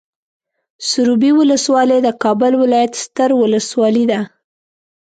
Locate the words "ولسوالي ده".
3.41-4.19